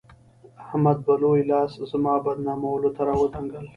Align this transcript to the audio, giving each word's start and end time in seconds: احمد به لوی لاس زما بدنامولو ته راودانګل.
احمد 0.65 0.97
به 1.05 1.13
لوی 1.21 1.41
لاس 1.49 1.71
زما 1.91 2.13
بدنامولو 2.25 2.89
ته 2.95 3.01
راودانګل. 3.09 3.65